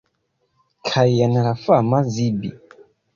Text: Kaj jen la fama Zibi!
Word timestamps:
Kaj 0.89 1.03
jen 1.15 1.37
la 1.49 1.53
fama 1.65 1.99
Zibi! 2.17 2.51